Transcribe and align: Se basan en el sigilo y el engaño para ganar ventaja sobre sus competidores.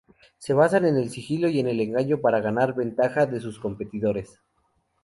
Se 0.39 0.55
basan 0.55 0.87
en 0.87 0.97
el 0.97 1.11
sigilo 1.11 1.47
y 1.47 1.59
el 1.59 1.79
engaño 1.79 2.21
para 2.21 2.41
ganar 2.41 2.73
ventaja 2.73 3.25
sobre 3.25 3.39
sus 3.39 3.59
competidores. 3.59 4.39